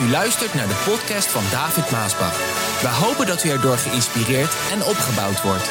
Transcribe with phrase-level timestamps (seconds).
[0.00, 2.36] u luistert naar de podcast van David Maasbach.
[2.80, 5.66] We hopen dat u erdoor geïnspireerd en opgebouwd wordt.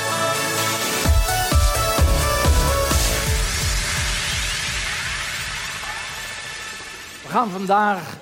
[7.24, 8.20] We gaan vandaag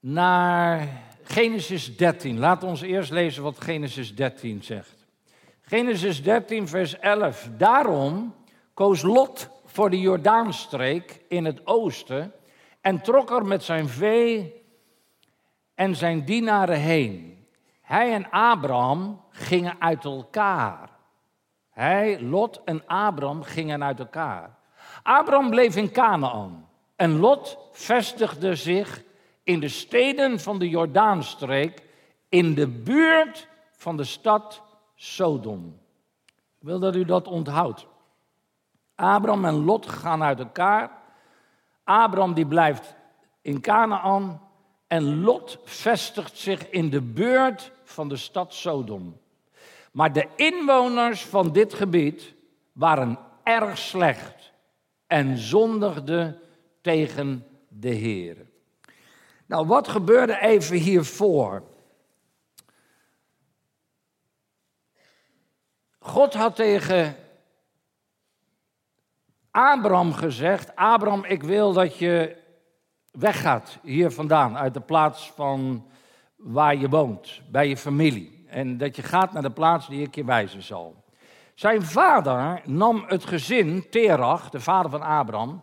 [0.00, 0.88] naar
[1.24, 2.38] Genesis 13.
[2.38, 5.06] Laat ons eerst lezen wat Genesis 13 zegt.
[5.62, 7.48] Genesis 13, vers 11.
[7.56, 8.34] Daarom
[8.74, 12.32] koos Lot voor de Jordaanstreek in het oosten
[12.88, 14.62] en trok er met zijn vee
[15.74, 17.46] en zijn dienaren heen.
[17.80, 20.90] Hij en Abraham gingen uit elkaar.
[21.70, 24.56] Hij, Lot en Abraham gingen uit elkaar.
[25.02, 29.02] Abraham bleef in Canaan en Lot vestigde zich
[29.42, 31.82] in de steden van de Jordaanstreek
[32.28, 34.62] in de buurt van de stad
[34.94, 35.80] Sodom.
[36.26, 37.86] Ik wil dat u dat onthoudt.
[38.94, 40.97] Abraham en Lot gaan uit elkaar.
[41.88, 42.94] Abraham die blijft
[43.40, 44.40] in Canaan
[44.86, 49.20] en Lot vestigt zich in de buurt van de stad Sodom.
[49.92, 52.34] Maar de inwoners van dit gebied
[52.72, 54.52] waren erg slecht
[55.06, 56.40] en zondigden
[56.80, 58.36] tegen de Heer.
[59.46, 61.62] Nou, wat gebeurde even hiervoor?
[65.98, 67.16] God had tegen
[69.58, 72.36] Abraham gezegd: Abraham, ik wil dat je
[73.10, 75.86] weggaat hier vandaan, uit de plaats van
[76.36, 78.44] waar je woont, bij je familie.
[78.48, 81.04] En dat je gaat naar de plaats die ik je wijzen zal.
[81.54, 85.62] Zijn vader nam het gezin, Terach, de vader van Abraham,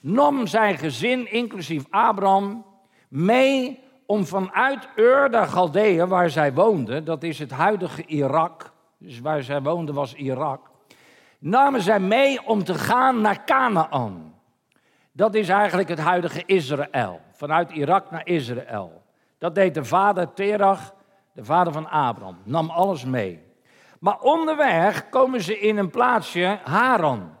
[0.00, 2.64] nam zijn gezin, inclusief Abraham,
[3.08, 9.20] mee om vanuit Ur de Galdeeën, waar zij woonden, dat is het huidige Irak, dus
[9.20, 10.72] waar zij woonden was Irak,
[11.44, 14.34] namen zij mee om te gaan naar Canaan.
[15.12, 19.02] Dat is eigenlijk het huidige Israël, vanuit Irak naar Israël.
[19.38, 20.94] Dat deed de vader Terach,
[21.32, 23.42] de vader van Abraham, nam alles mee.
[24.00, 27.36] Maar onderweg komen ze in een plaatsje Haran.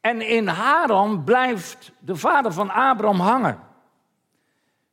[0.00, 3.58] En in Haran blijft de vader van Abraham hangen.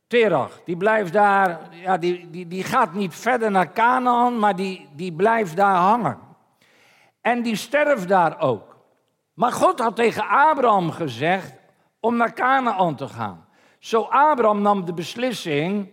[0.07, 4.89] Terach, die blijft daar, ja, die, die, die gaat niet verder naar Canaan, maar die,
[4.95, 6.24] die blijft daar hangen.
[7.25, 8.77] En die sterft daar ook.
[9.33, 11.53] Maar God had tegen Abraham gezegd
[11.99, 13.45] om naar Canaan te gaan.
[13.79, 15.89] Zo Abraham nam de beslissing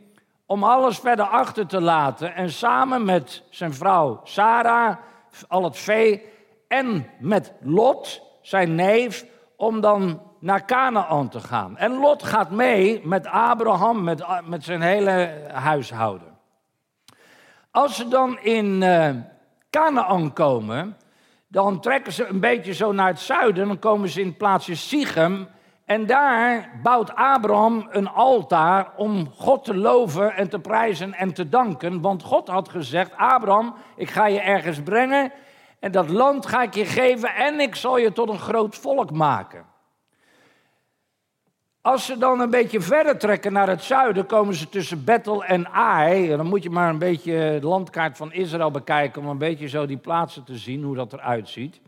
[0.47, 4.97] om alles verder achter te laten en samen met zijn vrouw Sarah,
[5.49, 6.27] al het vee,
[6.69, 9.27] en met Lot, zijn neef,
[9.57, 11.77] om dan naar Canaan te gaan.
[11.77, 16.39] En Lot gaat mee met Abraham, met, met zijn hele huishouden.
[17.71, 19.11] Als ze dan in uh,
[19.71, 20.97] Canaan komen,
[21.53, 23.67] dan trekken ze een beetje zo naar het zuiden.
[23.67, 25.49] Dan komen ze in het plaatsje Sichem.
[25.85, 31.49] En daar bouwt Abraham een altaar om God te loven en te prijzen en te
[31.49, 32.01] danken.
[32.01, 35.33] Want God had gezegd, Abraham, ik ga je ergens brengen
[35.81, 39.11] en dat land ga ik je geven en ik zal je tot een groot volk
[39.11, 39.65] maken.
[41.83, 45.69] Als ze dan een beetje verder trekken naar het zuiden, komen ze tussen Bethel en
[45.69, 46.31] Ai.
[46.31, 49.69] En dan moet je maar een beetje de landkaart van Israël bekijken om een beetje
[49.69, 51.81] zo die plaatsen te zien, hoe dat eruit ziet.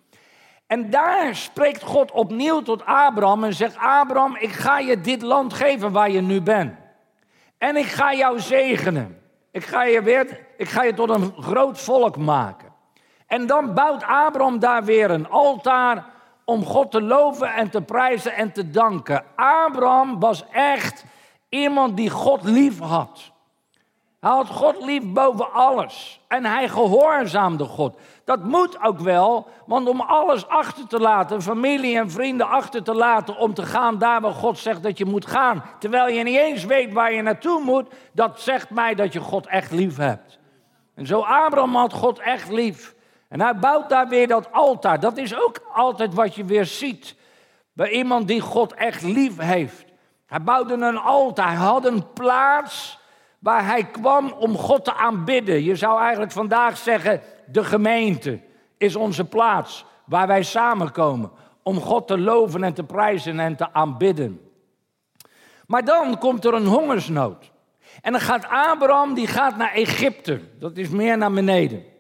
[0.67, 5.53] En daar spreekt God opnieuw tot Abraham en zegt: Abraham, ik ga je dit land
[5.53, 6.75] geven waar je nu bent.
[7.59, 9.19] En ik ga jou zegenen.
[9.51, 12.73] Ik ga je, weer, ik ga je tot een groot volk maken.
[13.27, 16.14] En dan bouwt Abraham daar weer een altaar
[16.45, 19.25] om God te loven en te prijzen en te danken.
[19.37, 21.05] Abraham was echt
[21.49, 23.33] iemand die God lief had.
[24.21, 26.21] Hij had God lief boven alles.
[26.29, 27.97] En hij gehoorzaamde God.
[28.25, 32.95] Dat moet ook wel, want om alles achter te laten, familie en vrienden achter te
[32.95, 36.39] laten, om te gaan daar waar God zegt dat je moet gaan, terwijl je niet
[36.39, 40.39] eens weet waar je naartoe moet, dat zegt mij dat je God echt lief hebt.
[40.95, 42.94] En zo Abraham had God echt lief.
[43.35, 45.01] En hij bouwt daar weer dat altaar.
[45.01, 47.15] Dat is ook altijd wat je weer ziet
[47.73, 49.85] bij iemand die God echt lief heeft.
[50.27, 51.49] Hij bouwde een altaar.
[51.49, 52.99] Hij had een plaats
[53.39, 55.63] waar hij kwam om God te aanbidden.
[55.63, 58.41] Je zou eigenlijk vandaag zeggen, de gemeente
[58.79, 61.31] is onze plaats waar wij samenkomen
[61.63, 64.41] om God te loven en te prijzen en te aanbidden.
[65.67, 67.51] Maar dan komt er een hongersnood.
[68.01, 70.41] En dan gaat Abraham, die gaat naar Egypte.
[70.59, 71.93] Dat is meer naar beneden.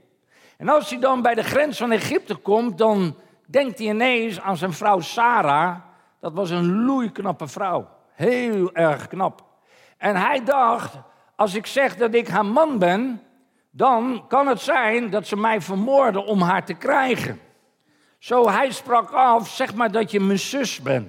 [0.56, 3.16] En als hij dan bij de grens van Egypte komt, dan
[3.46, 5.76] denkt hij ineens aan zijn vrouw Sarah.
[6.20, 7.88] Dat was een loeiknappe vrouw.
[8.14, 9.44] Heel erg knap.
[9.96, 10.96] En hij dacht,
[11.36, 13.22] als ik zeg dat ik haar man ben,
[13.70, 17.40] dan kan het zijn dat ze mij vermoorden om haar te krijgen.
[18.18, 21.08] Zo hij sprak af, zeg maar dat je mijn zus bent.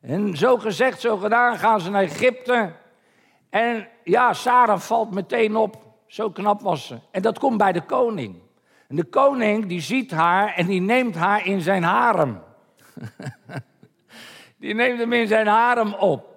[0.00, 2.72] En zo gezegd, zo gedaan, gaan ze naar Egypte.
[3.50, 5.76] En ja, Sarah valt meteen op.
[6.06, 6.98] Zo knap was ze.
[7.10, 8.42] En dat komt bij de koning.
[8.88, 12.40] En de koning die ziet haar en die neemt haar in zijn harem.
[14.60, 16.34] die neemt hem in zijn harem op.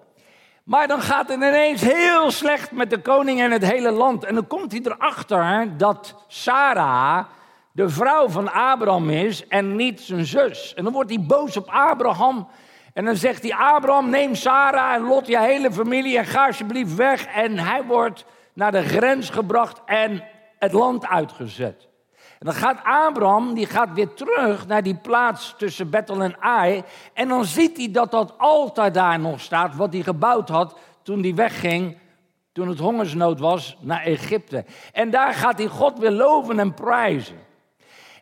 [0.64, 4.24] Maar dan gaat het ineens heel slecht met de koning en het hele land.
[4.24, 7.26] En dan komt hij erachter dat Sarah
[7.72, 10.74] de vrouw van Abraham is en niet zijn zus.
[10.74, 12.48] En dan wordt hij boos op Abraham.
[12.94, 16.96] En dan zegt hij: Abraham, neem Sarah en Lot, je hele familie en ga alsjeblieft
[16.96, 17.26] weg.
[17.26, 20.24] En hij wordt naar de grens gebracht en
[20.60, 21.88] het land uitgezet.
[22.40, 26.84] En dan gaat Abraham, die gaat weer terug naar die plaats tussen Bethel en Ai.
[27.14, 31.22] En dan ziet hij dat dat altaar daar nog staat, wat hij gebouwd had toen
[31.22, 31.98] hij wegging,
[32.52, 34.66] toen het hongersnood was, naar Egypte.
[34.94, 37.46] En daar gaat hij God weer loven en prijzen.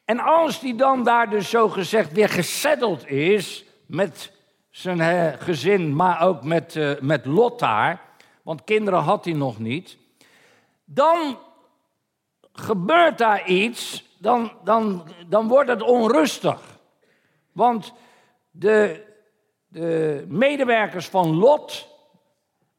[0.06, 4.32] En als hij dan daar dus zo gezegd weer gesetteld is met
[4.70, 8.02] zijn gezin, maar ook met, uh, met Lot daar,
[8.44, 9.98] want kinderen had hij nog niet,
[10.86, 11.38] dan
[12.56, 16.60] gebeurt daar iets, dan, dan, dan wordt het onrustig.
[17.52, 17.94] Want
[18.52, 19.04] de,
[19.68, 21.88] de medewerkers van Lot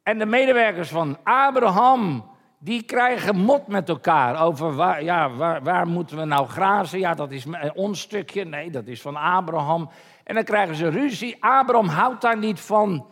[0.02, 5.86] en de medewerkers van Abraham, die krijgen mot met elkaar over waar, ja, waar, waar
[5.86, 6.98] moeten we nou grazen.
[6.98, 8.44] Ja, dat is ons stukje.
[8.44, 9.90] Nee, dat is van Abraham.
[10.24, 11.36] En dan krijgen ze ruzie.
[11.40, 13.06] Abraham houdt daar niet van.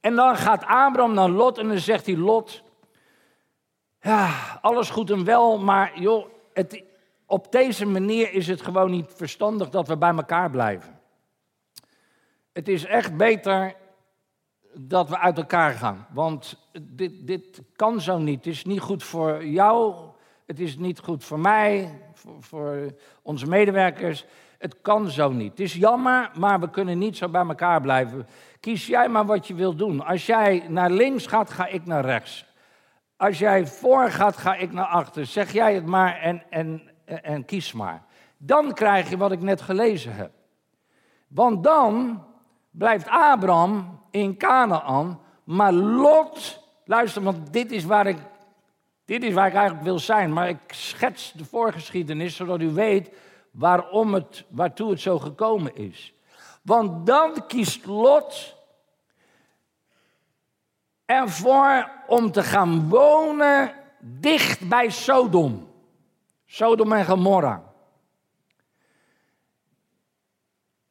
[0.00, 2.62] En dan gaat Abraham naar Lot en dan zegt hij: Lot,
[4.00, 6.82] ja, alles goed en wel, maar joh, het,
[7.26, 11.00] op deze manier is het gewoon niet verstandig dat we bij elkaar blijven.
[12.52, 13.74] Het is echt beter
[14.74, 16.06] dat we uit elkaar gaan.
[16.12, 18.44] Want dit, dit kan zo niet.
[18.44, 19.94] Het is niet goed voor jou,
[20.46, 24.24] het is niet goed voor mij, voor, voor onze medewerkers.
[24.58, 25.50] Het kan zo niet.
[25.50, 28.26] Het is jammer, maar we kunnen niet zo bij elkaar blijven.
[28.60, 30.04] Kies jij maar wat je wilt doen.
[30.04, 32.47] Als jij naar links gaat, ga ik naar rechts.
[33.18, 35.26] Als jij voor gaat, ga ik naar achter.
[35.26, 38.02] Zeg jij het maar en, en, en kies maar.
[38.36, 40.30] Dan krijg je wat ik net gelezen heb.
[41.28, 42.22] Want dan
[42.70, 48.18] blijft Abraham in Canaan, maar Lot, luister, want dit is waar ik,
[49.04, 53.10] dit is waar ik eigenlijk wil zijn, maar ik schets de voorgeschiedenis zodat u weet
[53.50, 56.14] waarom het, waartoe het zo gekomen is.
[56.62, 58.57] Want dan kiest Lot
[61.08, 65.68] ervoor om te gaan wonen dicht bij Sodom.
[66.46, 67.62] Sodom en Gomorra.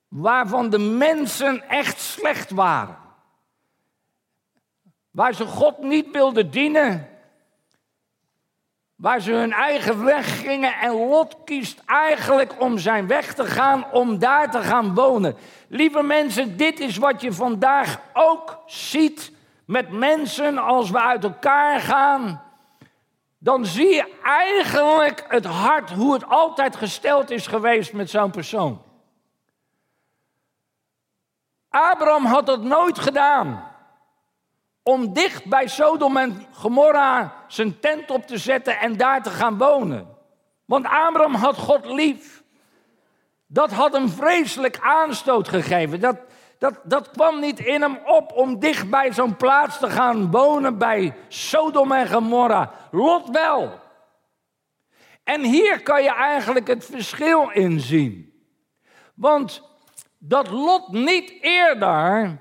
[0.07, 2.97] Waarvan de mensen echt slecht waren.
[5.11, 7.09] Waar ze God niet wilden dienen.
[8.95, 13.91] Waar ze hun eigen weg gingen en Lot kiest eigenlijk om zijn weg te gaan,
[13.91, 15.35] om daar te gaan wonen.
[15.67, 19.35] Lieve mensen, dit is wat je vandaag ook ziet
[19.67, 22.41] met mensen als we uit elkaar gaan.
[23.37, 28.81] Dan zie je eigenlijk het hart, hoe het altijd gesteld is geweest met zo'n persoon.
[31.69, 33.71] Abraham had dat nooit gedaan
[34.83, 39.57] om dicht bij Sodom en Gomorra zijn tent op te zetten en daar te gaan
[39.57, 40.07] wonen.
[40.65, 42.43] Want Abraham had God lief.
[43.47, 45.99] Dat had hem vreselijk aanstoot gegeven.
[45.99, 46.17] Dat,
[46.57, 50.77] dat, dat kwam niet in hem op om dicht bij zo'n plaats te gaan wonen
[50.77, 52.71] bij Sodom en Gomorra.
[52.91, 53.79] Lot wel.
[55.23, 58.33] En hier kan je eigenlijk het verschil in zien.
[59.15, 59.61] Want
[60.17, 62.37] dat Lot niet eerder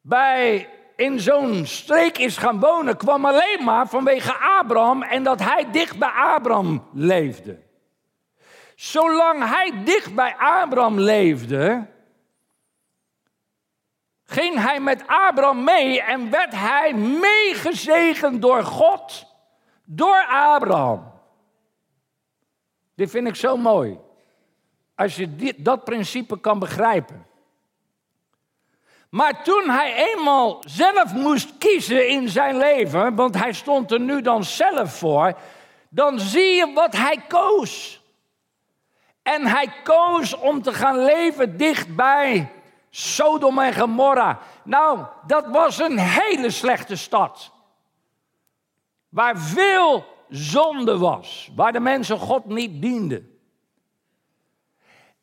[0.00, 5.70] bij in zo'n streek is gaan wonen, kwam alleen maar vanwege Abraham en dat hij
[5.70, 7.58] dicht bij Abraham leefde.
[8.74, 11.86] Zolang hij dicht bij Abraham leefde,
[14.26, 19.26] ging hij met Abraham mee en werd hij meegezegend door God,
[19.84, 21.12] door Abraham.
[22.94, 23.98] Dit vind ik zo mooi.
[24.94, 27.26] Als je dit, dat principe kan begrijpen.
[29.10, 34.22] Maar toen hij eenmaal zelf moest kiezen in zijn leven, want hij stond er nu
[34.22, 35.38] dan zelf voor,
[35.88, 38.00] dan zie je wat hij koos.
[39.22, 42.52] En hij koos om te gaan leven dichtbij
[42.98, 44.38] Sodom en Gomorra.
[44.64, 47.52] Nou, dat was een hele slechte stad.
[49.08, 53.38] Waar veel zonde was, waar de mensen God niet dienden.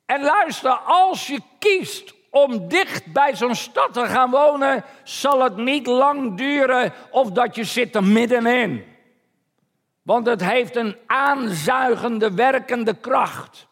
[0.05, 5.57] En luister, als je kiest om dicht bij zo'n stad te gaan wonen, zal het
[5.57, 8.85] niet lang duren of dat je zit er middenin.
[10.01, 13.67] Want het heeft een aanzuigende, werkende kracht.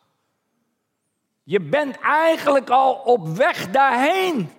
[1.51, 4.51] Je bent eigenlijk al op weg daarheen.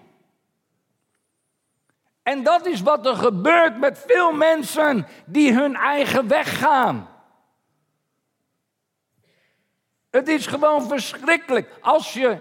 [2.23, 7.09] En dat is wat er gebeurt met veel mensen die hun eigen weg gaan.
[10.11, 12.39] Het is gewoon verschrikkelijk als je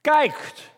[0.00, 0.70] kijkt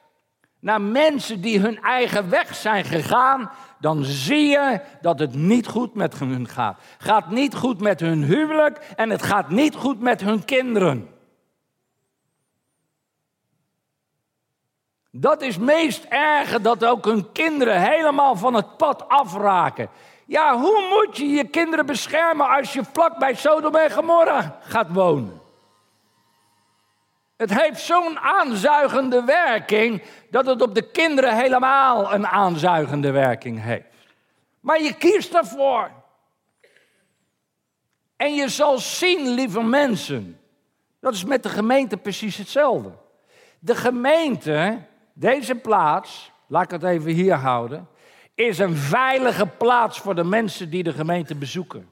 [0.58, 5.94] naar mensen die hun eigen weg zijn gegaan, dan zie je dat het niet goed
[5.94, 6.80] met hun gaat.
[6.98, 11.18] Gaat niet goed met hun huwelijk en het gaat niet goed met hun kinderen.
[15.10, 19.88] Dat is meest erger dat ook hun kinderen helemaal van het pad afraken.
[20.26, 24.92] Ja, hoe moet je je kinderen beschermen als je vlak bij Sodom en Gomorra gaat
[24.92, 25.40] wonen?
[27.36, 33.86] Het heeft zo'n aanzuigende werking dat het op de kinderen helemaal een aanzuigende werking heeft.
[34.60, 35.90] Maar je kiest ervoor.
[38.16, 40.40] En je zal zien, lieve mensen,
[41.00, 42.90] dat is met de gemeente precies hetzelfde.
[43.58, 44.78] De gemeente,
[45.20, 47.88] deze plaats, laat ik het even hier houden,
[48.34, 51.88] is een veilige plaats voor de mensen die de gemeente bezoeken.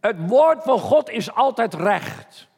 [0.00, 2.48] Het woord van God is altijd recht.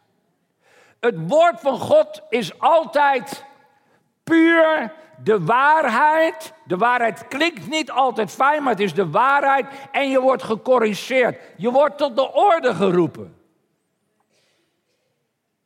[1.01, 3.45] Het woord van God is altijd
[4.25, 6.53] puur de waarheid.
[6.65, 9.67] De waarheid klinkt niet altijd fijn, maar het is de waarheid.
[9.93, 11.41] En je wordt gecorrigeerd.
[11.57, 13.37] Je wordt tot de orde geroepen.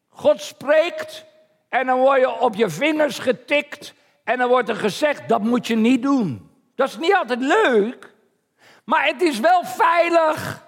[0.09, 1.25] God spreekt
[1.75, 3.95] en dan word je op je vingers getikt.
[4.25, 6.51] En dan wordt er gezegd, dat moet je niet doen.
[6.75, 8.15] Dat is niet altijd leuk,
[8.85, 10.65] maar het is wel veilig.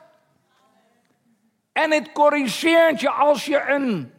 [1.73, 4.13] En het corrigeert je als je een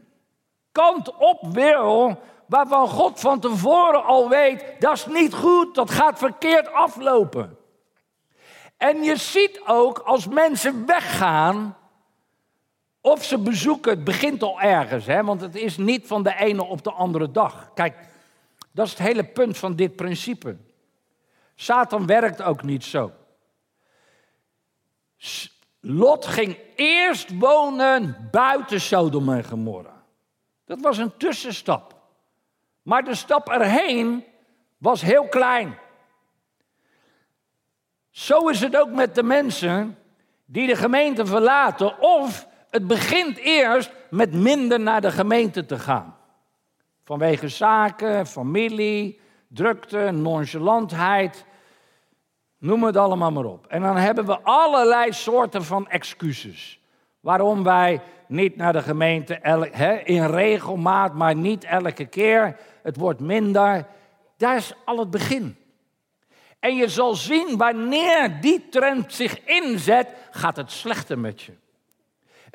[0.72, 6.18] kant op wil waarvan God van tevoren al weet, dat is niet goed, dat gaat
[6.18, 7.58] verkeerd aflopen.
[8.78, 11.77] En je ziet ook als mensen weggaan,
[13.12, 16.64] of ze bezoeken, het begint al ergens, hè, want het is niet van de ene
[16.64, 17.72] op de andere dag.
[17.74, 17.98] Kijk,
[18.72, 20.58] dat is het hele punt van dit principe.
[21.56, 23.12] Satan werkt ook niet zo.
[25.80, 30.04] Lot ging eerst wonen buiten Sodom en Gomorra.
[30.66, 31.96] Dat was een tussenstap.
[32.82, 34.26] Maar de stap erheen
[34.78, 35.78] was heel klein.
[38.10, 39.98] Zo is het ook met de mensen
[40.46, 42.00] die de gemeente verlaten.
[42.00, 46.16] Of het begint eerst met minder naar de gemeente te gaan.
[47.04, 51.46] Vanwege zaken, familie, drukte, nonchalantheid.
[52.58, 53.68] Noem het allemaal maar op.
[53.68, 56.80] En dan hebben we allerlei soorten van excuses.
[57.20, 59.40] Waarom wij niet naar de gemeente
[60.04, 62.60] in regelmaat, maar niet elke keer.
[62.84, 63.86] Het wordt minder.
[64.38, 65.58] Daar is al het begin.
[66.60, 71.54] En je zal zien, wanneer die trend zich inzet, gaat het slechter met je.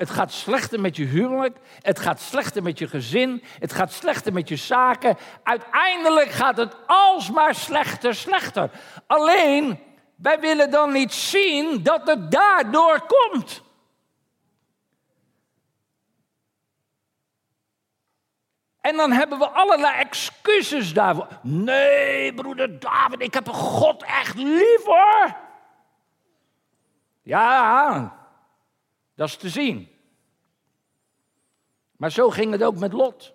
[0.02, 1.58] Het gaat slechter met je huwelijk.
[1.82, 3.42] Het gaat slechter met je gezin.
[3.58, 5.16] Het gaat slechter met je zaken.
[5.42, 8.70] Uiteindelijk gaat het alsmaar slechter, slechter.
[9.06, 9.78] Alleen,
[10.14, 13.62] wij willen dan niet zien dat het daardoor komt.
[18.80, 21.28] En dan hebben we allerlei excuses daarvoor.
[21.42, 25.36] Nee, broeder David, ik heb God echt lief hoor.
[27.22, 28.16] Ja,
[29.14, 29.91] dat is te zien.
[32.02, 33.34] Maar zo ging het ook met Lot.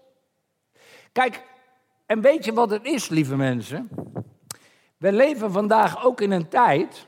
[1.12, 1.44] Kijk,
[2.06, 3.90] en weet je wat het is, lieve mensen?
[4.98, 7.08] We leven vandaag ook in een tijd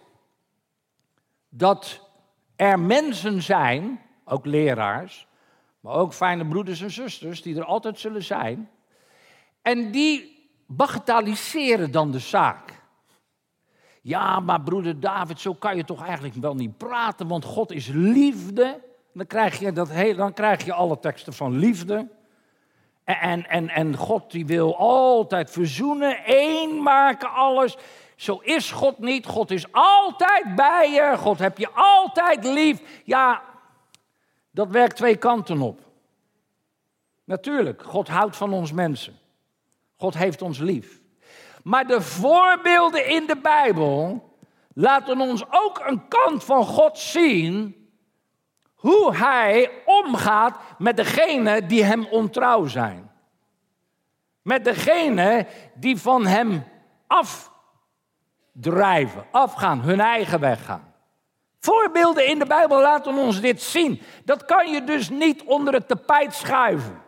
[1.49, 2.09] dat
[2.55, 5.27] er mensen zijn, ook leraars,
[5.79, 8.69] maar ook fijne broeders en zusters, die er altijd zullen zijn.
[9.61, 12.83] En die bagatelliseren dan de zaak.
[14.01, 17.87] Ja, maar broeder David, zo kan je toch eigenlijk wel niet praten, want God is
[17.87, 18.87] liefde.
[19.13, 22.07] Dan krijg je, dat heel, dan krijg je alle teksten van liefde.
[23.03, 27.77] En, en, en God die wil altijd verzoenen, één maken, alles.
[28.15, 29.25] Zo is God niet.
[29.25, 31.17] God is altijd bij je.
[31.17, 33.01] God heb je altijd lief.
[33.03, 33.41] Ja,
[34.51, 35.79] dat werkt twee kanten op.
[37.23, 39.19] Natuurlijk, God houdt van ons mensen.
[39.97, 40.99] God heeft ons lief.
[41.63, 44.29] Maar de voorbeelden in de Bijbel
[44.73, 47.78] laten ons ook een kant van God zien.
[48.79, 53.11] Hoe hij omgaat met degenen die hem ontrouw zijn.
[54.41, 56.63] Met degenen die van hem
[57.07, 60.93] afdrijven, afgaan, hun eigen weg gaan.
[61.59, 64.01] Voorbeelden in de Bijbel laten ons dit zien.
[64.25, 67.01] Dat kan je dus niet onder het tapijt schuiven.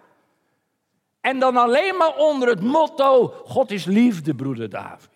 [1.22, 5.10] En dan alleen maar onder het motto: God is liefde, broeder David.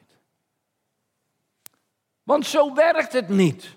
[2.24, 3.76] Want zo werkt het niet.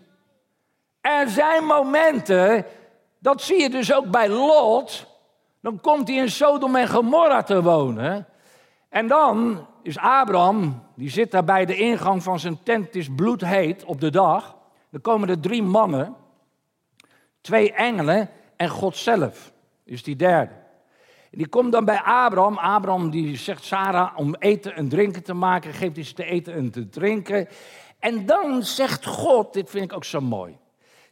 [1.09, 2.67] Er zijn momenten,
[3.19, 5.07] dat zie je dus ook bij Lot.
[5.61, 8.27] Dan komt hij in Sodom en Gomorra te wonen.
[8.89, 13.09] En dan is Abraham, die zit daar bij de ingang van zijn tent, het is
[13.17, 14.57] bloedheet op de dag.
[14.91, 16.15] Dan komen er drie mannen,
[17.41, 19.53] twee engelen en God zelf,
[19.85, 20.53] is die derde.
[21.31, 22.59] Die komt dan bij Abraham.
[22.59, 26.55] Abraham die zegt Sarah om eten en drinken te maken, geeft hij ze te eten
[26.55, 27.49] en te drinken.
[27.99, 30.59] En dan zegt God, dit vind ik ook zo mooi.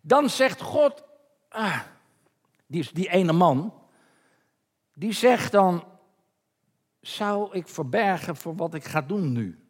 [0.06, 1.02] Dan zegt God,
[1.48, 1.80] ah,
[2.66, 3.75] die, die ene man,
[4.94, 5.84] die zegt dan,
[7.00, 9.66] zou ik verbergen voor wat ik ga doen nu?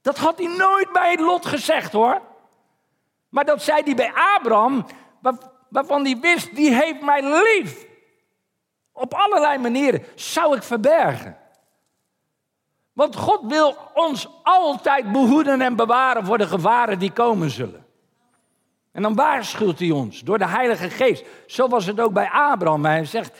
[0.00, 2.22] Dat had hij nooit bij Lot gezegd hoor.
[3.28, 4.86] Maar dat zei hij bij Abraham,
[5.68, 7.86] waarvan hij wist, die heeft mij lief.
[8.92, 11.38] Op allerlei manieren zou ik verbergen.
[12.92, 17.83] Want God wil ons altijd behoeden en bewaren voor de gevaren die komen zullen.
[18.94, 21.24] En dan waarschuwt hij ons door de Heilige Geest.
[21.46, 22.84] Zo was het ook bij Abraham.
[22.84, 23.38] Hij zegt,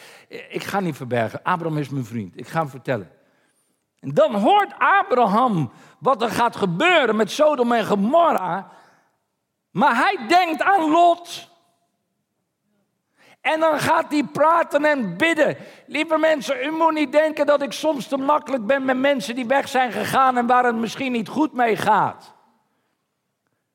[0.48, 1.42] ik ga niet verbergen.
[1.42, 2.38] Abraham is mijn vriend.
[2.38, 3.10] Ik ga hem vertellen.
[4.00, 8.70] En dan hoort Abraham wat er gaat gebeuren met Sodom en Gomorra.
[9.70, 11.50] Maar hij denkt aan Lot.
[13.40, 15.56] En dan gaat hij praten en bidden.
[15.86, 19.46] Lieve mensen, u moet niet denken dat ik soms te makkelijk ben met mensen die
[19.46, 22.33] weg zijn gegaan en waar het misschien niet goed mee gaat.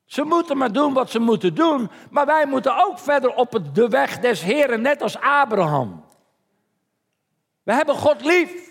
[0.10, 3.88] Ze moeten maar doen wat ze moeten doen, maar wij moeten ook verder op de
[3.88, 6.06] weg des Heren, net als Abraham.
[7.64, 8.70] We hebben God lief.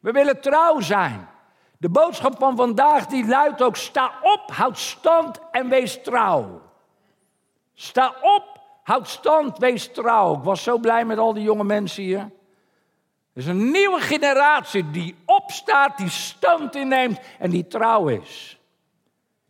[0.00, 1.28] We willen trouw zijn.
[1.78, 6.62] De boodschap van vandaag die luidt ook: sta op, houd stand en wees trouw.
[7.74, 10.36] Sta op, houd stand, wees trouw.
[10.36, 12.18] Ik was zo blij met al die jonge mensen hier.
[12.18, 12.30] Er
[13.32, 18.60] is een nieuwe generatie die opstaat, die stand inneemt en die trouw is.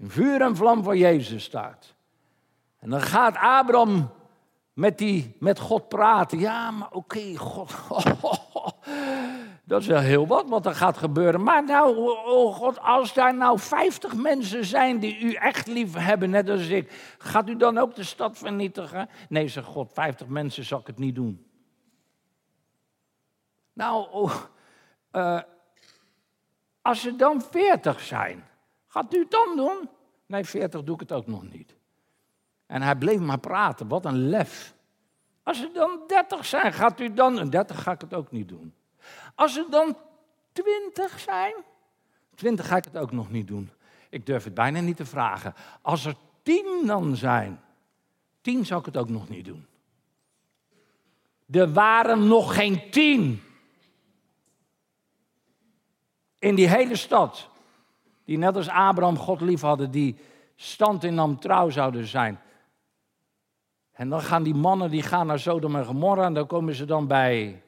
[0.04, 1.94] Vuur en vlam voor Jezus staat.
[2.78, 4.10] En dan gaat Abraham
[4.72, 6.38] met, die, met God praten.
[6.38, 7.74] Ja, maar oké, God.
[9.64, 11.42] dat is wel heel wat wat er gaat gebeuren.
[11.42, 16.30] Maar nou, oh God, als daar nou 50 mensen zijn die u echt lief hebben,
[16.30, 19.08] net als ik, gaat u dan ook de stad vernietigen?
[19.28, 21.46] Nee, zegt God, 50 mensen zal ik het niet doen.
[23.72, 24.30] Nou,
[25.12, 25.40] uh,
[26.82, 28.44] als er dan 40 zijn,
[28.92, 29.88] gaat u het dan doen?
[30.26, 31.74] Nee, 40 doe ik het ook nog niet.
[32.66, 34.74] En hij bleef maar praten, wat een lef.
[35.42, 37.50] Als er dan 30 zijn, gaat u dan.
[37.50, 38.74] 30 ga ik het ook niet doen.
[39.34, 39.96] Als er dan
[40.52, 41.54] 20 zijn,
[42.34, 43.70] 20 ga ik het ook nog niet doen.
[44.08, 45.54] Ik durf het bijna niet te vragen.
[45.82, 47.60] Als er 10 dan zijn,
[48.40, 49.66] 10 zou ik het ook nog niet doen.
[51.50, 53.42] Er waren nog geen 10
[56.38, 57.50] in die hele stad.
[58.24, 60.16] Die net als Abraham God lief hadden, die
[60.54, 62.40] stand in nam trouw zouden zijn.
[63.92, 66.84] En dan gaan die mannen die gaan naar Sodom en Gomorra en dan komen ze
[66.84, 67.62] dan bij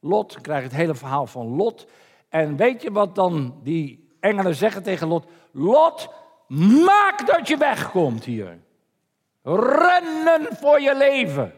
[0.00, 1.86] Lot, dan krijg je het hele verhaal van Lot.
[2.28, 5.26] En weet je wat dan die engelen zeggen tegen Lot?
[5.50, 6.08] Lot,
[6.48, 8.58] maak dat je wegkomt hier.
[9.42, 11.52] Rennen voor je leven.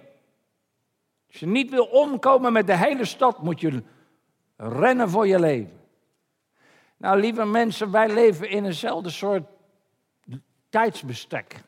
[1.28, 3.82] Als je niet wil omkomen met de hele stad, moet je
[4.56, 5.79] rennen voor je leven.
[7.00, 9.42] Nou, lieve mensen, wij leven in eenzelfde soort
[10.68, 11.62] tijdsbestek.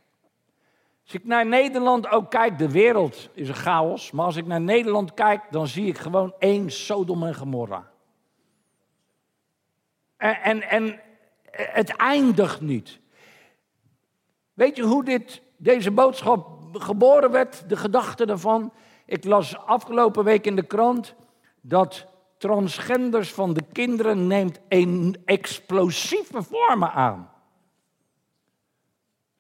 [1.05, 4.11] Als ik naar Nederland ook kijk, de wereld is een chaos.
[4.11, 7.91] Maar als ik naar Nederland kijk, dan zie ik gewoon één Sodom en Gomorra.
[10.17, 11.01] En, en, en
[11.51, 13.01] het eindigt niet.
[14.53, 18.73] Weet je hoe dit, deze boodschap geboren werd, de gedachte daarvan?
[19.07, 21.15] Ik las afgelopen week in de krant
[21.61, 22.12] dat
[22.43, 27.31] transgenders van de kinderen neemt een explosieve vormen aan.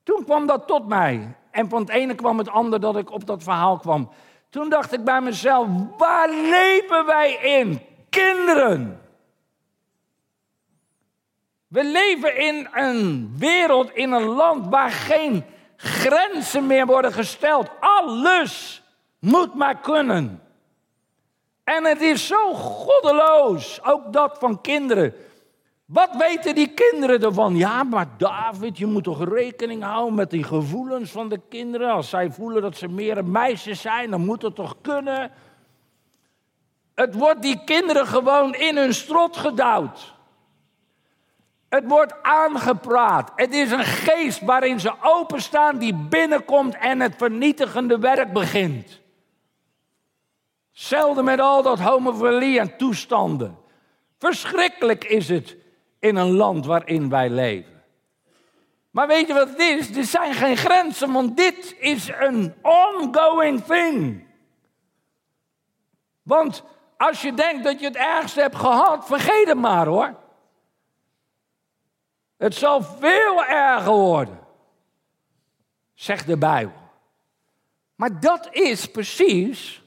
[0.02, 1.36] Toen kwam dat tot mij.
[1.50, 4.10] En van het ene kwam het ander dat ik op dat verhaal kwam.
[4.50, 7.80] Toen dacht ik bij mezelf, waar leven wij in?
[8.10, 9.00] Kinderen.
[11.68, 15.44] We leven in een wereld, in een land waar geen
[15.76, 17.70] grenzen meer worden gesteld.
[17.80, 18.82] Alles
[19.18, 20.41] moet maar kunnen.
[21.64, 25.14] En het is zo goddeloos, ook dat van kinderen.
[25.84, 27.56] Wat weten die kinderen ervan?
[27.56, 31.90] Ja, maar David, je moet toch rekening houden met die gevoelens van de kinderen.
[31.90, 35.30] Als zij voelen dat ze meer een zijn, dan moet het toch kunnen.
[36.94, 40.14] Het wordt die kinderen gewoon in hun strot gedouwd.
[41.68, 43.32] Het wordt aangepraat.
[43.36, 49.01] Het is een geest waarin ze openstaan die binnenkomt en het vernietigende werk begint.
[50.82, 53.58] Zelden met al dat homofilie en toestanden.
[54.18, 55.56] Verschrikkelijk is het
[55.98, 57.82] in een land waarin wij leven.
[58.90, 59.96] Maar weet je wat het is?
[59.96, 64.26] Er zijn geen grenzen, want dit is een ongoing thing.
[66.22, 66.64] Want
[66.96, 70.14] als je denkt dat je het ergste hebt gehad, vergeet het maar hoor.
[72.36, 74.40] Het zal veel erger worden,
[75.94, 76.80] zegt de Bijbel.
[77.94, 79.81] Maar dat is precies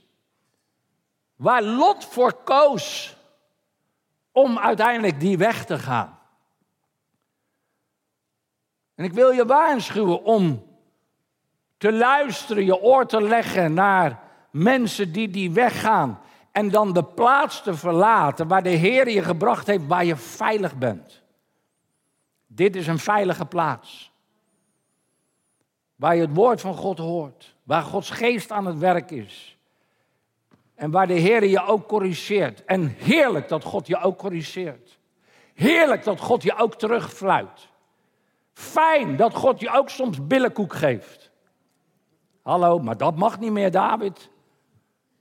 [1.36, 3.18] waar Lot voor koos
[4.32, 6.20] om uiteindelijk die weg te gaan.
[8.96, 10.66] En ik wil je waarschuwen om
[11.78, 16.20] te luisteren, je oor te leggen naar mensen die die weggaan.
[16.52, 20.76] En dan de plaats te verlaten waar de Heer je gebracht heeft, waar je veilig
[20.76, 21.24] bent.
[22.48, 24.12] Dit is een veilige plaats.
[25.96, 27.56] Waar je het woord van God hoort.
[27.64, 29.55] Waar Gods geest aan het werk is.
[30.76, 32.66] En waar de Heer je ook corrigeert.
[32.66, 35.00] En heerlijk dat God je ook corrigeert.
[35.54, 37.70] Heerlijk dat God je ook terugfluit.
[38.54, 41.32] Fijn dat God je ook soms billenkoek geeft.
[42.42, 44.30] Hallo, maar dat mag niet meer, David.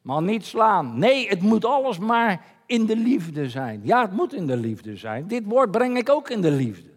[0.02, 0.98] Maar niet slaan.
[0.98, 3.80] Nee, het moet alles maar in de liefde zijn.
[3.84, 5.26] Ja, het moet in de liefde zijn.
[5.26, 6.90] Dit woord breng ik ook in de liefde.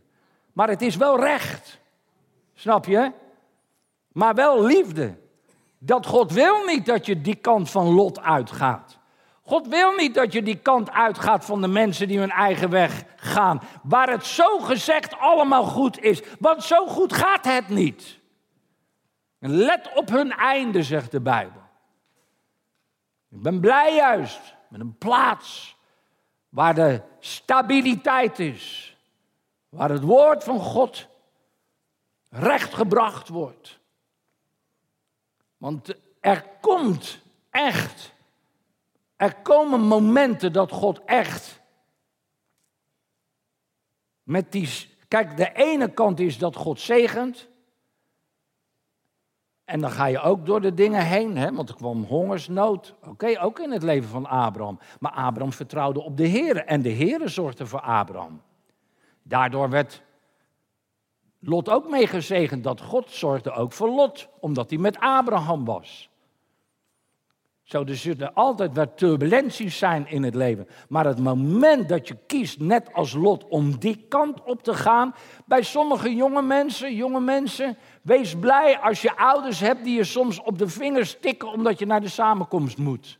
[0.54, 1.80] Maar het is wel recht.
[2.54, 3.12] Snap je?
[4.12, 5.18] Maar wel liefde.
[5.80, 8.98] Dat God wil niet dat je die kant van Lot uitgaat.
[9.44, 13.04] God wil niet dat je die kant uitgaat van de mensen die hun eigen weg
[13.16, 13.62] gaan.
[13.84, 16.22] Waar het zo gezegd allemaal goed is.
[16.40, 18.20] Want zo goed gaat het niet.
[19.40, 21.62] Let op hun einde, zegt de Bijbel.
[23.30, 25.78] Ik ben blij juist met een plaats
[26.50, 28.96] waar de stabiliteit is.
[29.70, 31.08] Waar het woord van God
[32.30, 33.80] rechtgebracht wordt.
[35.58, 38.14] Want er komt echt,
[39.16, 41.62] er komen momenten dat God echt
[44.24, 44.96] met die.
[45.08, 47.48] Kijk, de ene kant is dat God zegent.
[49.66, 51.54] En dan ga je ook door de dingen heen, hè?
[51.54, 52.94] want er kwam hongersnood.
[53.04, 54.80] Oké, ook in het leven van Abraham.
[55.00, 58.42] Maar Abraham vertrouwde op de Heer en de Heer zorgde voor Abraham.
[59.24, 60.02] Daardoor werd
[61.40, 66.10] Lot ook meegezegend dat God zorgde ook voor Lot, omdat hij met Abraham was.
[67.68, 70.68] Zo, er zullen altijd wel turbulenties zijn in het leven.
[70.90, 75.16] Maar het moment dat je kiest, net als Lot, om die kant op te gaan.
[75.46, 80.42] Bij sommige jonge mensen, jonge mensen, wees blij als je ouders hebt die je soms
[80.42, 83.20] op de vingers tikken omdat je naar de samenkomst moet.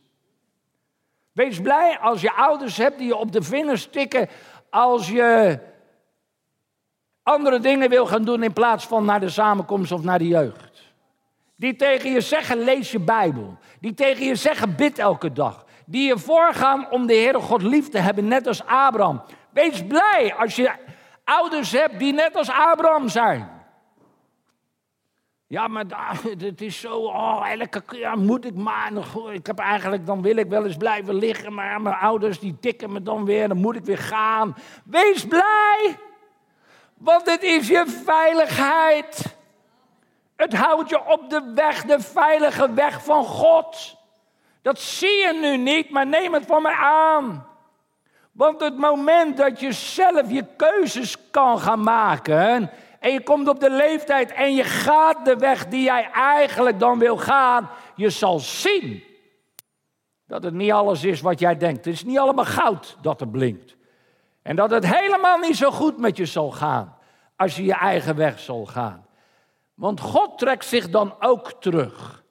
[1.32, 4.28] Wees blij als je ouders hebt die je op de vingers tikken
[4.70, 5.58] als je
[7.28, 10.82] andere dingen wil gaan doen in plaats van naar de samenkomst of naar de jeugd.
[11.56, 13.58] Die tegen je zeggen, lees je Bijbel.
[13.80, 15.64] Die tegen je zeggen, bid elke dag.
[15.86, 19.22] Die je voorgaan om de Heere God lief te hebben, net als Abraham.
[19.50, 20.70] Wees blij als je
[21.24, 23.50] ouders hebt die net als Abraham zijn.
[25.46, 25.84] Ja, maar
[26.38, 27.82] het is zo, oh, elke
[28.16, 28.92] moet ik maar.
[29.32, 32.92] Ik heb eigenlijk, dan wil ik wel eens blijven liggen, maar mijn ouders die tikken
[32.92, 34.56] me dan weer, dan moet ik weer gaan.
[34.84, 36.06] Wees blij!
[36.98, 39.36] Want het is je veiligheid.
[40.36, 43.96] Het houdt je op de weg, de veilige weg van God.
[44.62, 47.46] Dat zie je nu niet, maar neem het van mij aan.
[48.32, 52.70] Want het moment dat je zelf je keuzes kan gaan maken.
[53.00, 56.98] En je komt op de leeftijd en je gaat de weg die jij eigenlijk dan
[56.98, 57.70] wil gaan.
[57.94, 59.02] Je zal zien
[60.26, 61.84] dat het niet alles is wat jij denkt.
[61.84, 63.77] Het is niet allemaal goud dat er blinkt.
[64.48, 66.96] En dat het helemaal niet zo goed met je zal gaan
[67.36, 69.06] als je je eigen weg zal gaan.
[69.74, 72.24] Want God trekt zich dan ook terug.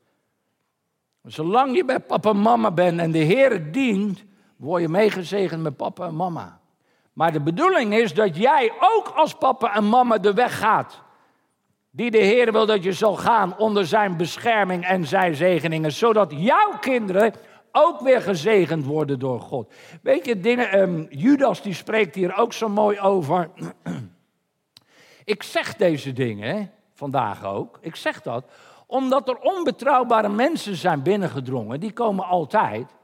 [1.23, 4.23] Zolang je bij papa en mama bent en de Heer dient,
[4.55, 6.59] word je meegezegend met papa en mama.
[7.13, 11.01] Maar de bedoeling is dat jij ook als papa en mama de weg gaat.
[11.91, 15.91] Die de Heer wil dat je zal gaan onder zijn bescherming en zijn zegeningen.
[15.91, 17.33] Zodat jouw kinderen
[17.77, 19.73] ook weer gezegend worden door God.
[20.01, 23.49] Weet je, dingen, um, Judas die spreekt hier ook zo mooi over.
[25.23, 27.77] Ik zeg deze dingen vandaag ook.
[27.81, 28.45] Ik zeg dat
[28.87, 31.79] omdat er onbetrouwbare mensen zijn binnengedrongen.
[31.79, 32.95] Die komen altijd.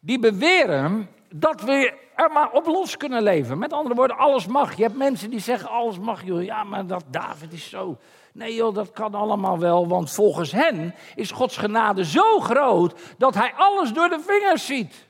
[0.00, 3.58] Die beweren dat we er maar op los kunnen leven.
[3.58, 4.76] Met andere woorden, alles mag.
[4.76, 6.24] Je hebt mensen die zeggen alles mag.
[6.24, 6.42] Joh.
[6.42, 7.98] Ja, maar dat David is zo.
[8.36, 9.88] Nee joh, dat kan allemaal wel.
[9.88, 15.08] Want volgens hen is Gods genade zo groot dat hij alles door de vingers ziet.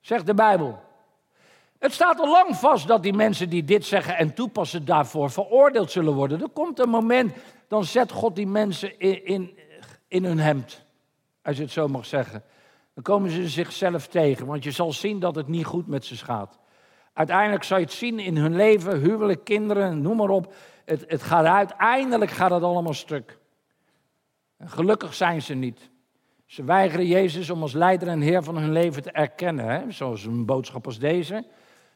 [0.00, 0.78] Zegt de Bijbel.
[1.78, 5.90] Het staat al lang vast dat die mensen die dit zeggen en toepassen daarvoor veroordeeld
[5.90, 6.40] zullen worden.
[6.40, 7.32] Er komt een moment,
[7.68, 9.58] dan zet God die mensen in,
[10.08, 10.84] in, hun hemd,
[11.42, 12.42] als je het zo mag zeggen.
[12.94, 16.16] Dan komen ze zichzelf tegen, want je zal zien dat het niet goed met ze
[16.16, 16.58] gaat.
[17.12, 20.54] Uiteindelijk zal je het zien in hun leven, huwelijk, kinderen, noem maar op.
[20.84, 23.38] Het, het gaat uiteindelijk gaat het allemaal stuk.
[24.64, 25.90] Gelukkig zijn ze niet.
[26.46, 29.90] Ze weigeren Jezus om als leider en Heer van hun leven te erkennen, hè?
[29.90, 31.44] zoals een boodschap als deze.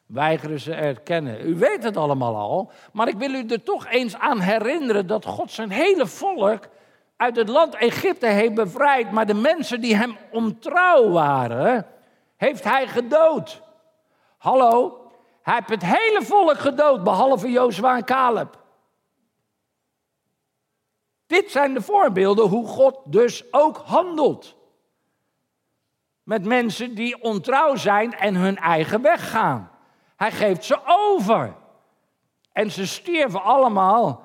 [0.06, 1.48] weigeren ze erkennen.
[1.48, 5.24] U weet het allemaal al, maar ik wil u er toch eens aan herinneren dat
[5.24, 6.68] God zijn hele volk
[7.16, 11.86] uit het land Egypte heeft bevrijd, maar de mensen die hem ontrouw waren,
[12.36, 13.62] heeft hij gedood.
[14.38, 15.00] Hallo,
[15.42, 18.57] hij heeft het hele volk gedood, behalve Jozua en Caleb.
[21.28, 24.56] Dit zijn de voorbeelden hoe God dus ook handelt.
[26.22, 29.70] Met mensen die ontrouw zijn en hun eigen weg gaan.
[30.16, 31.54] Hij geeft ze over.
[32.52, 34.22] En ze stierven allemaal,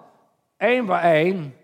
[0.58, 1.58] één voor één,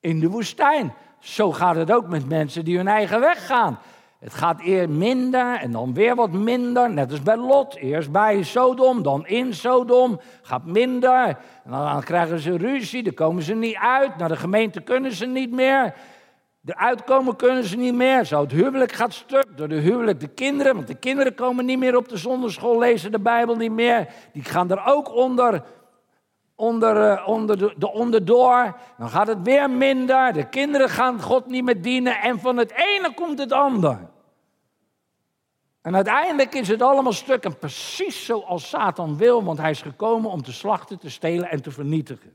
[0.00, 0.94] in de woestijn.
[1.18, 3.78] Zo gaat het ook met mensen die hun eigen weg gaan.
[4.24, 6.90] Het gaat eerst minder en dan weer wat minder.
[6.90, 7.76] Net als bij Lot.
[7.76, 10.20] Eerst bij Sodom, dan in Sodom.
[10.42, 11.26] Gaat minder.
[11.64, 14.16] En dan krijgen ze ruzie, dan komen ze niet uit.
[14.16, 15.94] Naar de gemeente kunnen ze niet meer.
[16.60, 18.24] De uitkomen kunnen ze niet meer.
[18.24, 19.46] Zo het huwelijk gaat stuk.
[19.56, 20.74] Door de huwelijk de kinderen.
[20.74, 24.08] Want de kinderen komen niet meer op de zonderschool, lezen de Bijbel niet meer.
[24.32, 25.62] Die gaan er ook onder
[26.56, 28.76] onder, uh, onder de, de onderdoor.
[28.98, 30.32] Dan gaat het weer minder.
[30.32, 32.20] De kinderen gaan God niet meer dienen.
[32.20, 34.12] En van het ene komt het ander.
[35.84, 37.44] En uiteindelijk is het allemaal stuk.
[37.44, 39.44] En precies zoals Satan wil.
[39.44, 42.34] Want hij is gekomen om te slachten, te stelen en te vernietigen.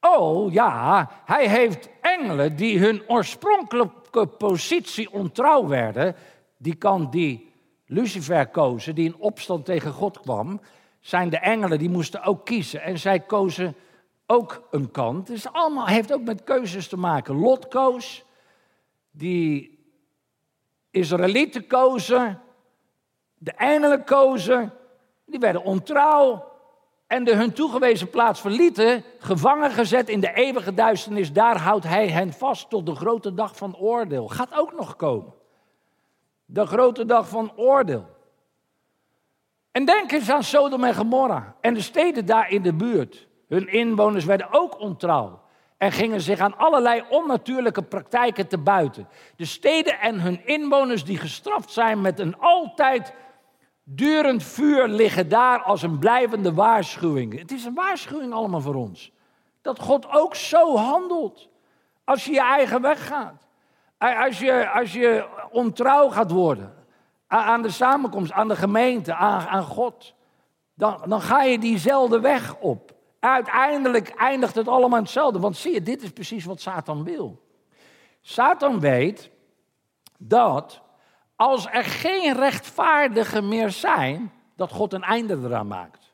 [0.00, 6.14] Oh ja, hij heeft engelen die hun oorspronkelijke positie ontrouw werden.
[6.56, 7.52] Die kan die
[7.86, 10.60] Lucifer kozen, die in opstand tegen God kwam
[11.00, 12.82] zijn de engelen, die moesten ook kiezen.
[12.82, 13.74] En zij kozen
[14.26, 15.30] ook een kant.
[15.30, 17.34] Is allemaal, heeft ook met keuzes te maken.
[17.34, 18.24] Lot koos,
[19.10, 19.78] die
[20.90, 22.42] Israëlieten kozen,
[23.34, 24.72] de engelen kozen,
[25.24, 26.48] die werden ontrouw
[27.06, 31.32] en de hun toegewezen plaats verlieten, gevangen gezet in de eeuwige duisternis.
[31.32, 34.28] Daar houdt hij hen vast tot de grote dag van oordeel.
[34.28, 35.34] Gaat ook nog komen.
[36.44, 38.06] De grote dag van oordeel.
[39.72, 43.28] En denk eens aan Sodom en Gomorra en de steden daar in de buurt.
[43.48, 45.40] Hun inwoners werden ook ontrouw
[45.80, 49.08] en gingen zich aan allerlei onnatuurlijke praktijken te buiten.
[49.36, 53.14] De steden en hun inwoners die gestraft zijn met een altijd
[53.82, 57.38] durend vuur liggen daar als een blijvende waarschuwing.
[57.38, 59.12] Het is een waarschuwing allemaal voor ons.
[59.62, 61.48] Dat God ook zo handelt
[62.04, 63.46] als je je eigen weg gaat.
[63.98, 66.74] Als je, als je ontrouw gaat worden
[67.26, 70.14] aan de samenkomst, aan de gemeente, aan, aan God,
[70.74, 72.98] dan, dan ga je diezelfde weg op.
[73.20, 75.38] Uiteindelijk eindigt het allemaal hetzelfde.
[75.38, 77.42] Want zie je, dit is precies wat Satan wil.
[78.20, 79.30] Satan weet
[80.18, 80.80] dat
[81.36, 86.12] als er geen rechtvaardigen meer zijn, dat God een einde eraan maakt.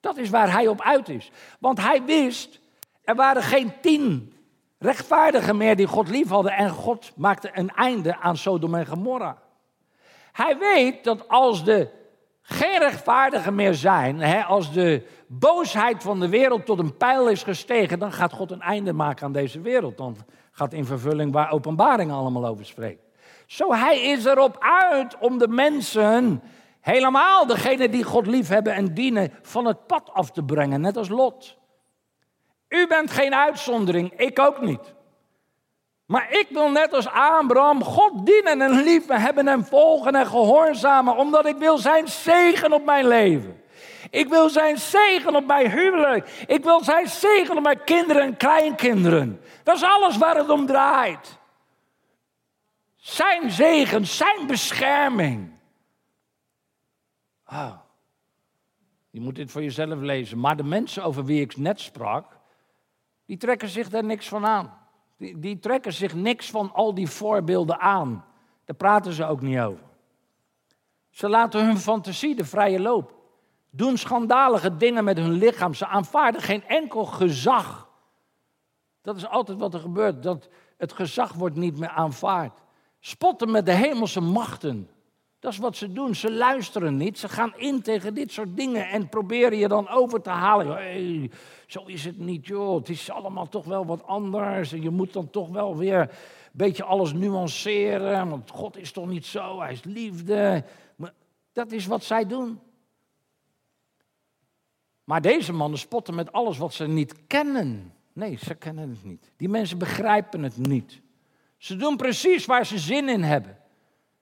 [0.00, 1.30] Dat is waar hij op uit is.
[1.58, 2.60] Want hij wist,
[3.02, 4.32] er waren geen tien
[4.78, 6.52] rechtvaardigen meer die God lief hadden.
[6.52, 9.38] En God maakte een einde aan Sodom en Gomorra.
[10.32, 11.90] Hij weet dat als er
[12.50, 17.42] geen rechtvaardigen meer zijn, hè, als de boosheid van de wereld tot een pijl is
[17.42, 19.96] gestegen, dan gaat God een einde maken aan deze wereld.
[19.96, 20.16] Dan
[20.52, 23.02] gaat in vervulling waar openbaring allemaal over spreekt.
[23.46, 26.42] Zo hij is erop uit om de mensen,
[26.80, 30.96] helemaal degene die God lief hebben en dienen, van het pad af te brengen, net
[30.96, 31.58] als Lot.
[32.68, 34.94] U bent geen uitzondering, ik ook niet.
[36.08, 41.16] Maar ik wil net als Abraham God dienen en liefde hebben en volgen en gehoorzamen,
[41.16, 43.62] omdat ik wil zijn zegen op mijn leven.
[44.10, 46.44] Ik wil zijn zegen op mijn huwelijk.
[46.46, 49.40] Ik wil zijn zegen op mijn kinderen en kleinkinderen.
[49.62, 51.38] Dat is alles waar het om draait.
[52.96, 55.52] Zijn zegen, zijn bescherming.
[57.46, 57.72] Oh.
[59.10, 60.40] Je moet dit voor jezelf lezen.
[60.40, 62.38] Maar de mensen over wie ik net sprak,
[63.26, 64.77] die trekken zich daar niks van aan.
[65.18, 68.24] Die, trekken zich niks van al die voorbeelden aan.
[68.64, 69.84] Daar praten ze ook niet over.
[71.10, 73.14] Ze laten hun fantasie de vrije loop.
[73.70, 75.74] Doen schandalige dingen met hun lichaam.
[75.74, 77.88] Ze aanvaarden geen enkel gezag.
[79.02, 80.22] Dat is altijd wat er gebeurt.
[80.22, 82.60] Dat het gezag wordt niet meer aanvaard.
[83.00, 84.90] Spotten met de hemelse machten.
[85.38, 86.14] Dat is wat ze doen.
[86.14, 87.18] Ze luisteren niet.
[87.18, 91.30] Ze gaan in tegen dit soort dingen en proberen je dan over te halen.
[91.66, 92.76] Zo is het niet, joh.
[92.76, 94.72] Het is allemaal toch wel wat anders.
[94.72, 96.08] En je moet dan toch wel weer een
[96.52, 98.28] beetje alles nuanceren.
[98.28, 100.64] Want God is toch niet zo, hij is liefde.
[100.96, 101.12] Maar
[101.52, 102.60] dat is wat zij doen.
[105.04, 107.92] Maar deze mannen spotten met alles wat ze niet kennen.
[108.12, 109.30] Nee, ze kennen het niet.
[109.36, 111.00] Die mensen begrijpen het niet.
[111.56, 113.57] Ze doen precies waar ze zin in hebben.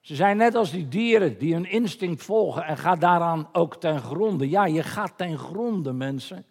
[0.06, 4.00] Ze zijn net als die dieren die hun instinct volgen en gaat daaraan ook ten
[4.00, 4.48] gronde.
[4.48, 6.44] Ja, je gaat ten gronde, mensen.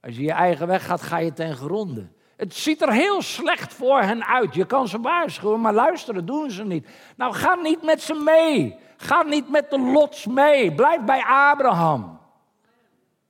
[0.00, 2.08] Als je je eigen weg gaat, ga je ten gronde.
[2.36, 4.54] Het ziet er heel slecht voor hen uit.
[4.54, 6.88] Je kan ze waarschuwen, maar luisteren doen ze niet.
[7.16, 8.76] Nou, ga niet met ze mee.
[8.96, 10.74] Ga niet met de lots mee.
[10.74, 12.20] Blijf bij Abraham.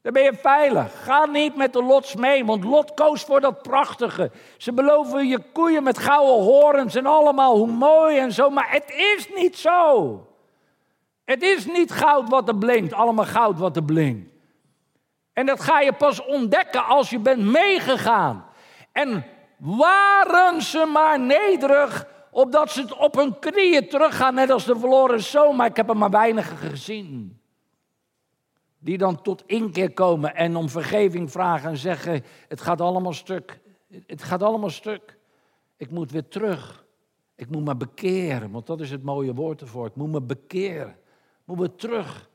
[0.03, 1.05] Dan ben je veilig.
[1.05, 4.31] Ga niet met de lots mee, want Lot koos voor dat prachtige.
[4.57, 8.91] Ze beloven je koeien met gouden horens en allemaal hoe mooi en zo, maar het
[9.17, 10.27] is niet zo.
[11.25, 14.31] Het is niet goud wat er blinkt, allemaal goud wat er blinkt.
[15.33, 18.45] En dat ga je pas ontdekken als je bent meegegaan.
[18.93, 19.25] En
[19.59, 25.21] waren ze maar nederig, opdat ze het op hun knieën teruggaan, net als de verloren
[25.23, 27.42] zoon, maar ik heb er maar weinig gezien.
[28.85, 33.61] Die dan tot inkeer komen en om vergeving vragen en zeggen: Het gaat allemaal stuk.
[34.07, 35.19] Het gaat allemaal stuk.
[35.77, 36.85] Ik moet weer terug.
[37.35, 39.87] Ik moet me bekeren, want dat is het mooie woord ervoor.
[39.87, 40.89] Ik moet me bekeren.
[40.89, 42.31] Ik moet weer terug.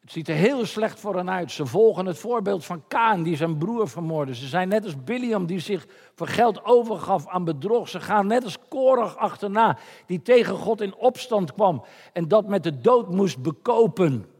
[0.00, 1.50] Het ziet er heel slecht voor hen uit.
[1.50, 4.34] Ze volgen het voorbeeld van Kaan, die zijn broer vermoordde.
[4.34, 7.88] Ze zijn net als Biliam, die zich voor geld overgaf aan bedrog.
[7.88, 12.62] Ze gaan net als Korach achterna, die tegen God in opstand kwam en dat met
[12.62, 14.31] de dood moest bekopen.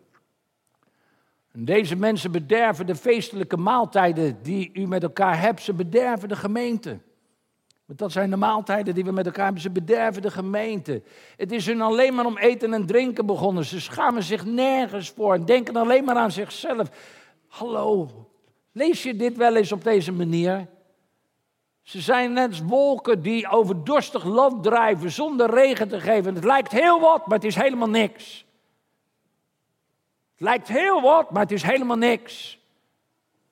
[1.52, 5.62] Deze mensen bederven de feestelijke maaltijden die u met elkaar hebt.
[5.62, 6.98] Ze bederven de gemeente.
[7.84, 9.62] Want dat zijn de maaltijden die we met elkaar hebben.
[9.62, 11.02] Ze bederven de gemeente.
[11.36, 13.64] Het is hun alleen maar om eten en drinken begonnen.
[13.64, 16.88] Ze schamen zich nergens voor en denken alleen maar aan zichzelf.
[17.48, 18.08] Hallo,
[18.72, 20.68] lees je dit wel eens op deze manier?
[21.82, 26.34] Ze zijn net als wolken die over dorstig land drijven zonder regen te geven.
[26.34, 28.44] Het lijkt heel wat, maar het is helemaal niks.
[30.42, 32.58] Lijkt heel wat, maar het is helemaal niks.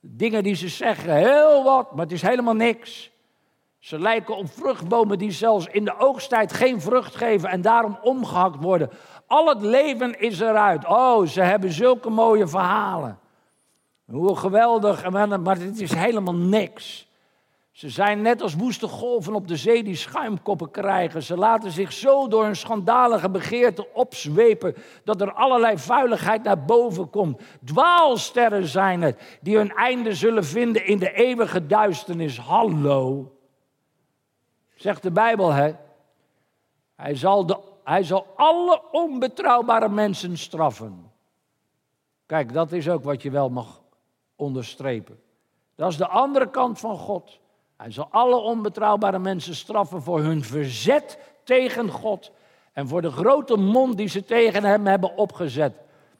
[0.00, 3.10] Dingen die ze zeggen, heel wat, maar het is helemaal niks.
[3.78, 8.62] Ze lijken op vruchtbomen die zelfs in de oogsttijd geen vrucht geven en daarom omgehakt
[8.62, 8.90] worden.
[9.26, 10.86] Al het leven is eruit.
[10.86, 13.18] Oh, ze hebben zulke mooie verhalen.
[14.06, 17.09] Hoe geweldig, maar het is helemaal niks.
[17.80, 21.22] Ze zijn net als woeste golven op de zee die schuimkoppen krijgen.
[21.22, 27.10] Ze laten zich zo door hun schandalige begeerte opzwepen dat er allerlei vuiligheid naar boven
[27.10, 27.40] komt.
[27.64, 32.38] Dwaalsterren zijn het die hun einde zullen vinden in de eeuwige duisternis.
[32.38, 33.32] Hallo.
[34.74, 35.72] Zegt de Bijbel, hè?
[36.96, 41.12] Hij zal, de, hij zal alle onbetrouwbare mensen straffen.
[42.26, 43.82] Kijk, dat is ook wat je wel mag
[44.36, 45.20] onderstrepen.
[45.74, 47.40] Dat is de andere kant van God.
[47.80, 52.30] Hij zal alle onbetrouwbare mensen straffen voor hun verzet tegen God
[52.72, 55.72] en voor de grote mond die ze tegen hem hebben opgezet.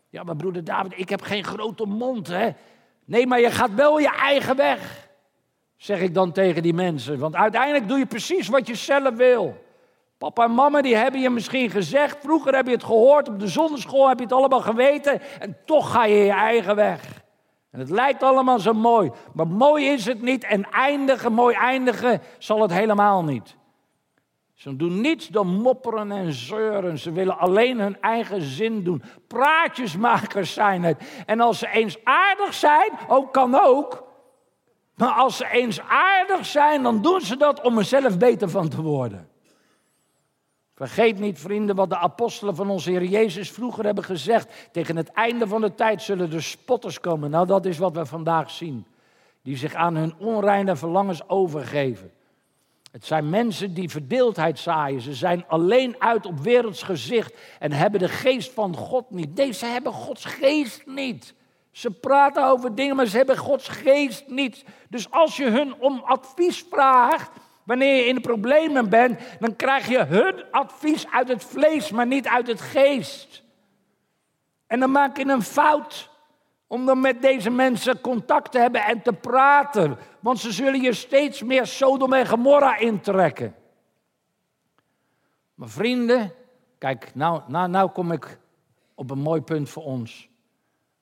[0.08, 2.50] Ja, maar broeder David, ik heb geen grote mond, hè?
[3.04, 5.08] Nee, maar je gaat wel je eigen weg,
[5.76, 7.18] zeg ik dan tegen die mensen.
[7.18, 9.64] Want uiteindelijk doe je precies wat je zelf wil.
[10.18, 13.48] Papa en mama die hebben je misschien gezegd, vroeger heb je het gehoord, op de
[13.48, 17.22] zonneschool heb je het allemaal geweten en toch ga je je eigen weg.
[17.70, 22.20] En het lijkt allemaal zo mooi, maar mooi is het niet en eindigen, mooi eindigen
[22.38, 23.59] zal het helemaal niet.
[24.61, 26.98] Ze doen niets dan mopperen en zeuren.
[26.98, 29.02] Ze willen alleen hun eigen zin doen.
[29.26, 31.22] Praatjesmakers zijn het.
[31.26, 34.04] En als ze eens aardig zijn, ook kan ook.
[34.94, 38.68] Maar als ze eens aardig zijn, dan doen ze dat om er zelf beter van
[38.68, 39.29] te worden.
[40.80, 44.68] Vergeet niet, vrienden, wat de apostelen van onze Heer Jezus vroeger hebben gezegd.
[44.72, 47.30] Tegen het einde van de tijd zullen er spotters komen.
[47.30, 48.86] Nou, dat is wat we vandaag zien.
[49.42, 52.10] Die zich aan hun onreine verlangens overgeven.
[52.92, 55.00] Het zijn mensen die verdeeldheid zaaien.
[55.00, 59.36] Ze zijn alleen uit op werelds gezicht en hebben de geest van God niet.
[59.36, 61.34] Deze hebben Gods geest niet.
[61.70, 64.64] Ze praten over dingen, maar ze hebben Gods geest niet.
[64.88, 67.30] Dus als je hun om advies vraagt,
[67.70, 72.28] Wanneer je in problemen bent, dan krijg je hun advies uit het vlees, maar niet
[72.28, 73.42] uit het geest.
[74.66, 76.11] En dan maak je een fout
[76.66, 79.98] om dan met deze mensen contact te hebben en te praten.
[80.20, 83.54] Want ze zullen je steeds meer Sodom en Gomorra intrekken.
[85.54, 86.33] Maar vrienden,
[86.78, 88.38] kijk, nou, nou, nou kom ik
[88.94, 90.28] op een mooi punt voor ons.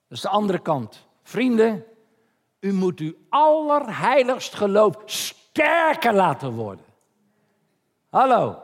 [0.07, 1.07] Dat is de andere kant.
[1.23, 1.85] Vrienden,
[2.59, 4.95] u moet uw allerheiligst geloof
[5.59, 6.85] sterker laten worden.
[8.09, 8.57] Hallo,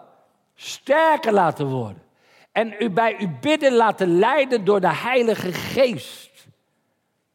[0.56, 2.02] sterker laten worden.
[2.52, 6.48] En u bij uw bidden laten leiden door de Heilige Geest.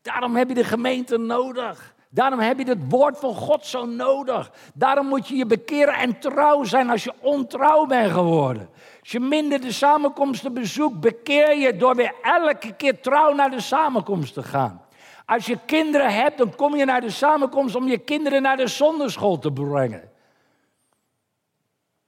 [0.03, 1.95] Daarom heb je de gemeente nodig.
[2.09, 4.51] Daarom heb je het woord van God zo nodig.
[4.75, 8.69] Daarom moet je je bekeren en trouw zijn als je ontrouw bent geworden.
[9.01, 13.61] Als je minder de samenkomsten bezoekt, bekeer je door weer elke keer trouw naar de
[13.61, 14.83] samenkomst te gaan.
[15.31, 18.67] Als je kinderen hebt, dan kom je naar de samenkomst om je kinderen naar de
[18.67, 20.11] zonderschool te brengen.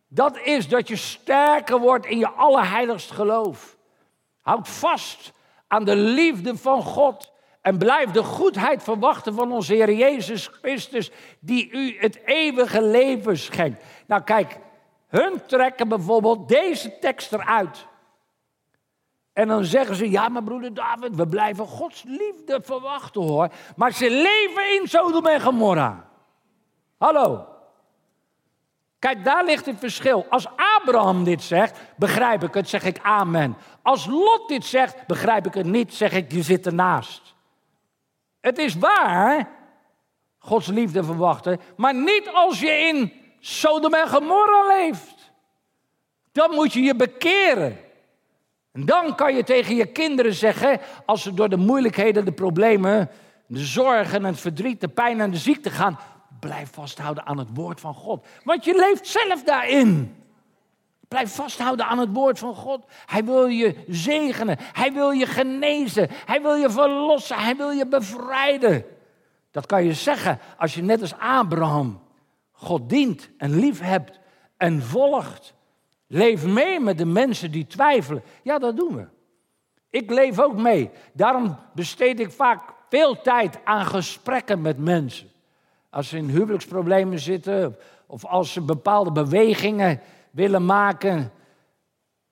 [0.08, 3.76] Dat is dat je sterker wordt in je allerheiligst geloof.
[4.40, 5.32] Houd vast
[5.66, 11.10] aan de liefde van God en blijf de goedheid verwachten van onze Heer Jezus Christus,
[11.40, 13.84] die u het eeuwige leven schenkt.
[14.06, 14.58] Nou kijk,
[15.06, 17.86] hun trekken bijvoorbeeld deze tekst eruit.
[19.32, 23.48] En dan zeggen ze, ja maar broeder David, we blijven Gods liefde verwachten hoor.
[23.76, 26.08] Maar ze leven in Sodom en Gomorra.
[26.98, 27.46] Hallo.
[28.98, 30.26] Kijk, daar ligt het verschil.
[30.28, 33.56] Als Abraham dit zegt, begrijp ik het, zeg ik amen.
[33.82, 37.34] Als Lot dit zegt, begrijp ik het niet, zeg ik, je zit ernaast.
[38.40, 39.50] Het is waar,
[40.38, 45.32] Gods liefde verwachten, maar niet als je in Sodom en Gomorra leeft.
[46.32, 47.78] Dan moet je je bekeren.
[48.72, 53.10] En dan kan je tegen je kinderen zeggen, als ze door de moeilijkheden, de problemen,
[53.46, 55.98] de zorgen, het verdriet, de pijn en de ziekte gaan,
[56.40, 58.26] blijf vasthouden aan het woord van God.
[58.44, 60.16] Want je leeft zelf daarin.
[61.08, 62.84] Blijf vasthouden aan het woord van God.
[63.06, 64.56] Hij wil je zegenen.
[64.60, 66.08] Hij wil je genezen.
[66.10, 67.36] Hij wil je verlossen.
[67.36, 68.84] Hij wil je bevrijden.
[69.50, 72.00] Dat kan je zeggen als je net als Abraham
[72.52, 74.20] God dient en lief hebt
[74.56, 75.54] en volgt.
[76.14, 78.22] Leef mee met de mensen die twijfelen.
[78.42, 79.06] Ja, dat doen we.
[79.90, 80.90] Ik leef ook mee.
[81.12, 85.28] Daarom besteed ik vaak veel tijd aan gesprekken met mensen.
[85.90, 90.00] Als ze in huwelijksproblemen zitten of als ze bepaalde bewegingen
[90.30, 91.32] willen maken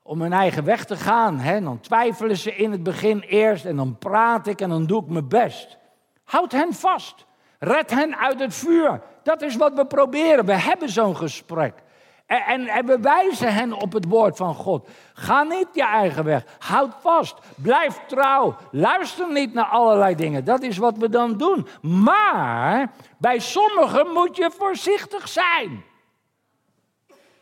[0.03, 1.39] om hun eigen weg te gaan.
[1.39, 1.61] Hè?
[1.61, 5.09] Dan twijfelen ze in het begin eerst en dan praat ik en dan doe ik
[5.09, 5.79] mijn best.
[6.25, 7.27] Houd hen vast.
[7.59, 9.03] Red hen uit het vuur.
[9.23, 10.45] Dat is wat we proberen.
[10.45, 11.83] We hebben zo'n gesprek.
[12.31, 14.89] En, en, we wijzen hen op het woord van God.
[15.15, 16.45] Ga niet je eigen weg.
[16.59, 17.39] Houd vast.
[17.55, 18.57] Blijf trouw.
[18.71, 20.45] Luister niet naar allerlei dingen.
[20.45, 21.67] Dat is wat we dan doen.
[21.81, 25.85] Maar bij sommigen moet je voorzichtig zijn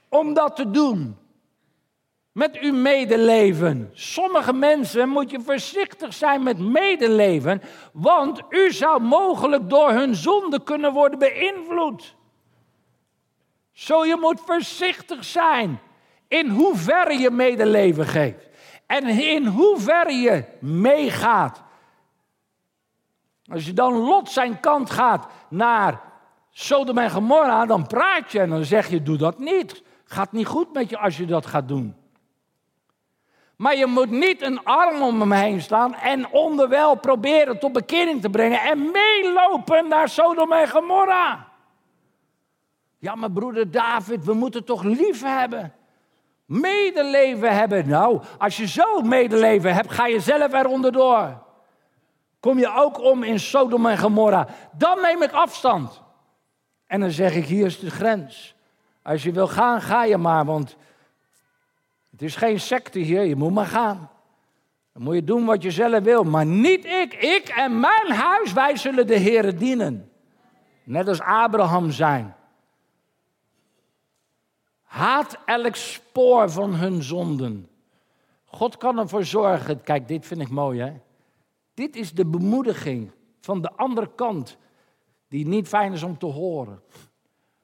[0.09, 1.16] om dat te doen.
[2.32, 3.91] Met uw medeleven.
[3.93, 7.62] Sommige mensen moet je voorzichtig zijn met medeleven,
[7.93, 12.16] want u zou mogelijk door hun zonde kunnen worden beïnvloed.
[13.79, 15.81] Zo je moet voorzichtig zijn
[16.29, 18.49] in hoeverre je medeleven geeft
[18.87, 21.62] en in hoeverre je meegaat.
[23.53, 26.01] Als je dan lot zijn kant gaat naar
[26.51, 29.83] Sodom en Gomorra, dan praat je en dan zeg je: doe dat niet.
[30.05, 31.97] Gaat niet goed met je als je dat gaat doen.
[33.57, 38.20] Maar je moet niet een arm om hem heen staan en onderwijl proberen tot bekering
[38.20, 41.48] te brengen en meelopen naar Sodom en Gomorra.
[42.99, 45.73] Ja, maar broeder David, we moeten toch lief hebben.
[46.45, 47.89] Medeleven hebben.
[47.89, 51.43] Nou, als je zo medeleven hebt, ga je zelf eronder door.
[52.41, 54.47] Kom je ook om in Sodom en Gomorra.
[54.73, 56.03] Dan neem ik afstand.
[56.87, 58.55] En dan zeg ik, hier is de grens.
[59.03, 60.77] Als je wil gaan, ga je maar, want
[62.11, 64.11] het is geen secte hier, je moet maar gaan.
[64.93, 67.15] Dan moet je doen wat je zelf wil, maar niet ik.
[67.15, 70.11] Ik en mijn huis, wij zullen de Heer dienen.
[70.85, 72.35] Net als Abraham zijn.
[74.89, 77.68] Haat elk spoor van hun zonden.
[78.45, 79.82] God kan ervoor zorgen.
[79.82, 80.93] Kijk, dit vind ik mooi, hè?
[81.74, 83.11] Dit is de bemoediging
[83.41, 84.57] van de andere kant,
[85.28, 86.82] die niet fijn is om te horen.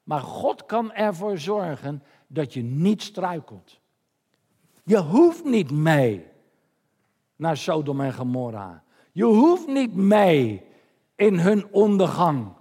[0.03, 3.81] Maar God kan ervoor zorgen dat je niet struikelt.
[4.85, 6.27] Je hoeft niet mee
[7.37, 8.83] naar Sodom en Gomorra.
[9.13, 10.63] Je hoeft niet mee
[11.17, 12.53] in hun ondergang.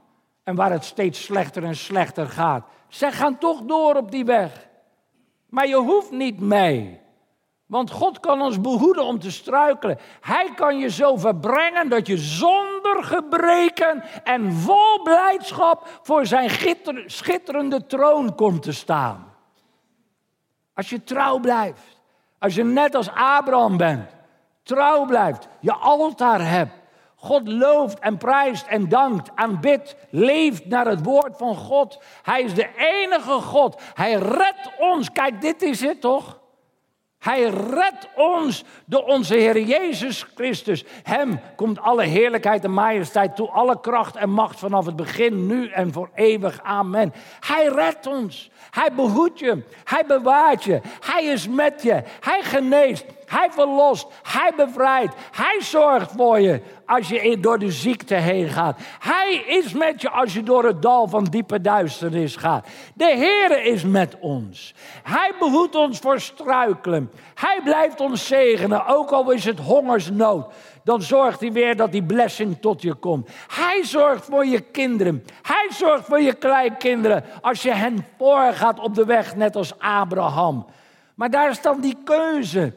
[0.44, 2.66] En waar het steeds slechter en slechter gaat.
[2.88, 4.68] Zij gaan toch door op die weg.
[5.50, 7.02] Maar je hoeft niet mee.
[7.66, 10.00] Want God kan ons behoeden om te struikelen.
[10.22, 16.50] Hij kan je zo verbrengen dat je zonder gebreken en vol blijdschap voor zijn
[17.06, 19.34] schitterende troon komt te staan.
[20.74, 22.02] Als je trouw blijft.
[22.39, 24.10] Als je net als Abraham bent.
[24.64, 25.48] Trouw blijft.
[25.60, 26.83] Je altaar hebt.
[27.24, 32.00] God looft en prijst en dankt, aanbidt, leeft naar het woord van God.
[32.24, 33.82] Hij is de enige God.
[33.94, 35.12] Hij redt ons.
[35.12, 36.42] Kijk, dit is het toch?
[37.20, 40.86] Hij redt ons door onze Heer Jezus Christus.
[41.04, 45.70] Hem komt alle heerlijkheid en majesteit toe, alle kracht en macht vanaf het begin, nu
[45.70, 46.60] en voor eeuwig.
[46.64, 47.14] Amen.
[47.40, 48.52] Hij redt ons.
[48.70, 49.64] Hij behoedt je.
[49.84, 50.82] Hij bewaart je.
[51.00, 52.04] Hij is met je.
[52.20, 53.06] Hij geneest.
[53.40, 54.08] Hij verlost.
[54.24, 55.16] Hij bevrijdt.
[55.32, 58.80] Hij zorgt voor je als je door de ziekte heen gaat.
[59.00, 62.68] Hij is met je als je door het dal van diepe duisternis gaat.
[62.96, 64.74] De Heer is met ons.
[65.04, 67.12] Hij behoedt ons voor struikelen.
[67.36, 70.46] Hij blijft ons zegenen, ook al is het hongersnood
[70.84, 73.30] dan zorgt hij weer dat die blessing tot je komt.
[73.48, 75.24] Hij zorgt voor je kinderen.
[75.42, 80.66] Hij zorgt voor je kleinkinderen als je hen voorgaat op de weg, net als Abraham.
[81.16, 82.74] Maar daar is dan die keuze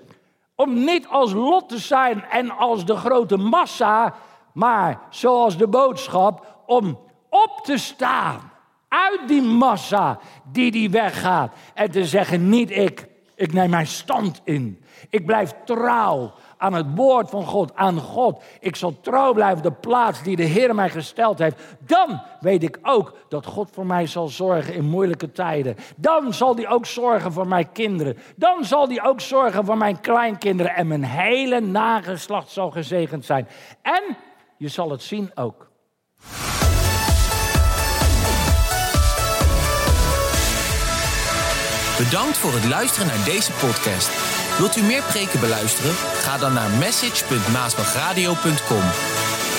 [0.57, 4.15] om niet als lot te zijn en als de grote massa,
[4.53, 6.99] maar zoals de boodschap om
[7.29, 8.51] op te staan
[8.89, 10.19] uit die massa
[10.53, 14.85] die die weggaat en te zeggen niet ik, ik neem mijn stand in.
[15.11, 18.43] Ik blijf trouw aan het woord van God, aan God.
[18.61, 21.63] Ik zal trouw blijven de plaats die de Heer mij gesteld heeft.
[21.79, 25.77] Dan weet ik ook dat God voor mij zal zorgen in moeilijke tijden.
[25.97, 28.19] Dan zal hij ook zorgen voor mijn kinderen.
[28.37, 30.75] Dan zal hij ook zorgen voor mijn kleinkinderen.
[30.75, 33.49] En mijn hele nageslacht zal gezegend zijn.
[33.83, 34.17] En
[34.57, 35.69] je zal het zien ook.
[41.99, 44.36] Bedankt voor het luisteren naar deze podcast.
[44.59, 45.95] Wilt u meer preken beluisteren?
[45.95, 48.83] Ga dan naar message.maasbachradio.com.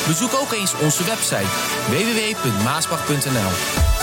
[0.08, 1.48] Bezoek ook eens onze website
[1.90, 3.97] www.maasbach.nl.